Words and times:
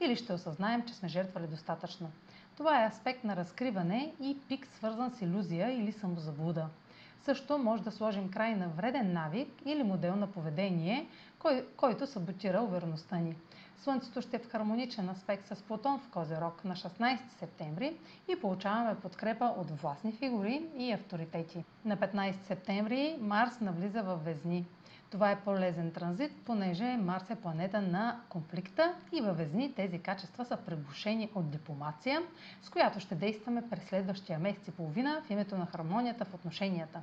или 0.00 0.16
ще 0.16 0.32
осъзнаем, 0.32 0.82
че 0.82 0.94
сме 0.94 1.08
жертвали 1.08 1.46
достатъчно. 1.46 2.10
Това 2.56 2.82
е 2.82 2.86
аспект 2.86 3.24
на 3.24 3.36
разкриване 3.36 4.12
и 4.20 4.38
пик 4.48 4.66
свързан 4.66 5.10
с 5.10 5.22
иллюзия 5.22 5.72
или 5.78 5.92
самозаблуда. 5.92 6.68
Също 7.22 7.58
може 7.58 7.82
да 7.82 7.90
сложим 7.90 8.30
край 8.30 8.54
на 8.54 8.68
вреден 8.68 9.12
навик 9.12 9.48
или 9.64 9.82
модел 9.82 10.16
на 10.16 10.26
поведение, 10.26 11.08
кой, 11.38 11.66
който 11.76 12.06
саботира 12.06 12.62
увереността 12.62 13.16
ни. 13.16 13.36
Слънцето 13.82 14.22
ще 14.22 14.36
е 14.36 14.38
в 14.38 14.50
хармоничен 14.50 15.08
аспект 15.08 15.46
с 15.46 15.62
Плутон 15.62 15.98
в 15.98 16.08
Козерог 16.08 16.64
на 16.64 16.76
16 16.76 17.18
септември 17.38 17.96
и 18.28 18.40
получаваме 18.40 19.00
подкрепа 19.00 19.44
от 19.44 19.70
властни 19.70 20.12
фигури 20.12 20.62
и 20.78 20.92
авторитети. 20.92 21.64
На 21.84 21.96
15 21.96 22.42
септември 22.42 23.16
Марс 23.20 23.60
навлиза 23.60 24.02
в 24.02 24.16
Везни. 24.16 24.66
Това 25.10 25.30
е 25.30 25.40
полезен 25.40 25.92
транзит, 25.92 26.32
понеже 26.44 26.96
Марс 26.96 27.30
е 27.30 27.34
планета 27.34 27.82
на 27.82 28.20
конфликта 28.28 28.94
и 29.12 29.20
във 29.20 29.36
Везни 29.36 29.74
тези 29.74 29.98
качества 29.98 30.44
са 30.44 30.56
пребушени 30.56 31.30
от 31.34 31.50
дипломация, 31.50 32.22
с 32.62 32.70
която 32.70 33.00
ще 33.00 33.14
действаме 33.14 33.70
през 33.70 33.84
следващия 33.84 34.38
месец 34.38 34.68
и 34.68 34.70
половина 34.70 35.22
в 35.26 35.30
името 35.30 35.58
на 35.58 35.66
хармонията 35.66 36.24
в 36.24 36.34
отношенията. 36.34 37.02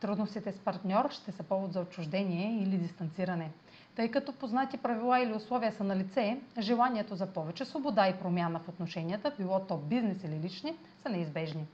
Трудностите 0.00 0.52
с 0.52 0.58
партньор 0.58 1.10
ще 1.10 1.32
са 1.32 1.42
повод 1.42 1.72
за 1.72 1.80
отчуждение 1.80 2.62
или 2.62 2.78
дистанциране. 2.78 3.50
Тъй 3.96 4.10
като 4.10 4.32
познати 4.32 4.78
правила 4.78 5.20
или 5.20 5.32
условия 5.32 5.72
са 5.72 5.84
на 5.84 5.96
лице, 5.96 6.40
желанието 6.58 7.14
за 7.14 7.26
повече 7.26 7.64
свобода 7.64 8.08
и 8.08 8.18
промяна 8.18 8.58
в 8.58 8.68
отношенията, 8.68 9.32
било 9.38 9.60
то 9.60 9.76
бизнес 9.76 10.24
или 10.24 10.40
лични, 10.40 10.76
са 11.02 11.08
неизбежни. 11.08 11.66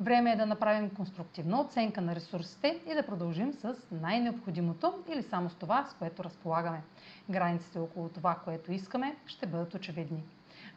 Време 0.00 0.32
е 0.32 0.36
да 0.36 0.46
направим 0.46 0.90
конструктивна 0.90 1.60
оценка 1.60 2.00
на 2.00 2.14
ресурсите 2.14 2.80
и 2.90 2.94
да 2.94 3.06
продължим 3.06 3.52
с 3.52 3.74
най-необходимото 3.90 4.94
или 5.12 5.22
само 5.22 5.50
с 5.50 5.54
това, 5.54 5.84
с 5.84 5.94
което 5.94 6.24
разполагаме. 6.24 6.82
Границите 7.30 7.78
около 7.78 8.08
това, 8.08 8.34
което 8.44 8.72
искаме, 8.72 9.16
ще 9.26 9.46
бъдат 9.46 9.74
очевидни. 9.74 10.24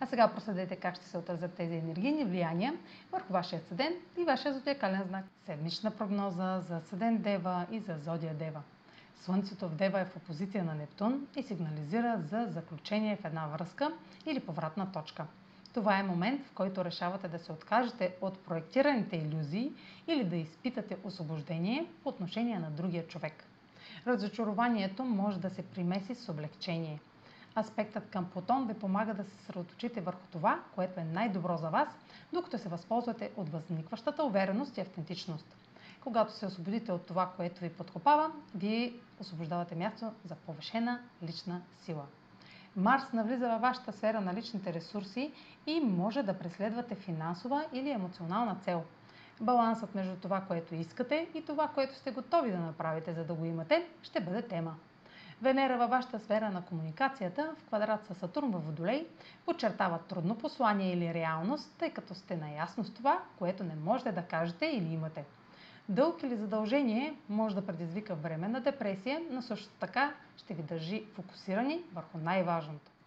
А 0.01 0.05
сега 0.05 0.27
проследете 0.27 0.75
как 0.75 0.95
ще 0.95 1.05
се 1.05 1.17
отразят 1.17 1.53
тези 1.53 1.75
енергийни 1.75 2.25
влияния 2.25 2.73
върху 3.11 3.33
вашия 3.33 3.61
съден 3.61 3.93
и 4.17 4.23
вашия 4.23 4.53
зодиакален 4.53 5.03
знак. 5.07 5.25
Седмична 5.45 5.91
прогноза 5.91 6.59
за 6.59 6.81
съден 6.81 7.17
Дева 7.17 7.65
и 7.71 7.79
за 7.79 7.97
зодия 7.97 8.33
Дева. 8.33 8.61
Слънцето 9.15 9.67
в 9.69 9.75
Дева 9.75 9.99
е 9.99 10.05
в 10.05 10.15
опозиция 10.15 10.63
на 10.63 10.75
Нептун 10.75 11.27
и 11.35 11.43
сигнализира 11.43 12.21
за 12.29 12.45
заключение 12.49 13.15
в 13.15 13.25
една 13.25 13.47
връзка 13.47 13.91
или 14.25 14.39
повратна 14.39 14.91
точка. 14.91 15.25
Това 15.73 15.99
е 15.99 16.03
момент, 16.03 16.45
в 16.45 16.51
който 16.53 16.85
решавате 16.85 17.27
да 17.27 17.39
се 17.39 17.51
откажете 17.51 18.15
от 18.21 18.39
проектираните 18.45 19.15
иллюзии 19.15 19.71
или 20.07 20.23
да 20.23 20.35
изпитате 20.35 20.97
освобождение 21.03 21.85
по 22.03 22.09
отношение 22.09 22.59
на 22.59 22.71
другия 22.71 23.07
човек. 23.07 23.43
Разочарованието 24.07 25.03
може 25.03 25.39
да 25.39 25.49
се 25.49 25.61
примеси 25.61 26.15
с 26.15 26.29
облегчение. 26.29 26.99
Аспектът 27.57 28.09
към 28.09 28.29
Плутон 28.29 28.67
ви 28.67 28.73
помага 28.73 29.13
да 29.13 29.23
се 29.23 29.29
съсредоточите 29.29 30.01
върху 30.01 30.27
това, 30.31 30.59
което 30.75 30.99
е 30.99 31.03
най-добро 31.03 31.57
за 31.57 31.69
вас, 31.69 31.87
докато 32.33 32.57
се 32.57 32.69
възползвате 32.69 33.31
от 33.37 33.49
възникващата 33.49 34.23
увереност 34.23 34.77
и 34.77 34.81
автентичност. 34.81 35.55
Когато 36.03 36.33
се 36.33 36.45
освободите 36.45 36.91
от 36.91 37.05
това, 37.05 37.29
което 37.37 37.61
ви 37.61 37.69
подкопава, 37.69 38.31
вие 38.55 38.93
освобождавате 39.19 39.75
място 39.75 40.11
за 40.25 40.35
повишена 40.35 40.99
лична 41.23 41.61
сила. 41.83 42.05
Марс 42.75 43.13
навлиза 43.13 43.49
във 43.49 43.61
вашата 43.61 43.93
сфера 43.93 44.21
на 44.21 44.33
личните 44.33 44.73
ресурси 44.73 45.31
и 45.67 45.79
може 45.79 46.23
да 46.23 46.39
преследвате 46.39 46.95
финансова 46.95 47.65
или 47.73 47.89
емоционална 47.89 48.55
цел. 48.55 48.83
Балансът 49.41 49.95
между 49.95 50.15
това, 50.15 50.41
което 50.41 50.75
искате 50.75 51.27
и 51.33 51.45
това, 51.45 51.67
което 51.67 51.95
сте 51.95 52.11
готови 52.11 52.51
да 52.51 52.59
направите, 52.59 53.13
за 53.13 53.23
да 53.23 53.33
го 53.33 53.45
имате, 53.45 53.87
ще 54.03 54.19
бъде 54.19 54.41
тема. 54.41 54.75
Венера 55.41 55.77
във 55.77 55.89
вашата 55.89 56.19
сфера 56.19 56.51
на 56.51 56.65
комуникацията 56.65 57.55
в 57.57 57.63
квадрат 57.63 58.05
с 58.05 58.15
Сатурн 58.15 58.51
във 58.51 58.65
Водолей 58.65 59.07
подчертава 59.45 59.99
трудно 59.99 60.37
послание 60.37 60.93
или 60.93 61.13
реалност, 61.13 61.75
тъй 61.77 61.89
като 61.93 62.15
сте 62.15 62.37
наясно 62.37 62.83
с 62.83 62.93
това, 62.93 63.19
което 63.37 63.63
не 63.63 63.75
можете 63.75 64.11
да 64.11 64.21
кажете 64.21 64.65
или 64.65 64.93
имате. 64.93 65.25
Дълг 65.89 66.23
или 66.23 66.35
задължение 66.35 67.15
може 67.29 67.55
да 67.55 67.65
предизвика 67.65 68.15
временна 68.15 68.61
депресия, 68.61 69.21
но 69.31 69.41
също 69.41 69.69
така 69.79 70.13
ще 70.37 70.53
ви 70.53 70.63
държи 70.63 71.03
фокусирани 71.13 71.83
върху 71.93 72.17
най-важното. 72.17 72.91